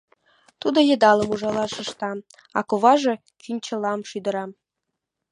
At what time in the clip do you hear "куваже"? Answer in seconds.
2.69-3.13